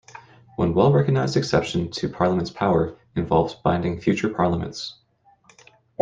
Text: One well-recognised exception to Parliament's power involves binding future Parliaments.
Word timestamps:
One 0.55 0.73
well-recognised 0.73 1.37
exception 1.37 1.91
to 1.91 2.09
Parliament's 2.09 2.49
power 2.49 2.97
involves 3.15 3.53
binding 3.53 3.99
future 4.01 4.29
Parliaments. 4.29 4.95